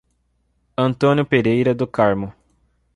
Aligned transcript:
Antônio 0.75 1.23
Pereira 1.23 1.75
do 1.75 1.85
Carmo 1.85 2.33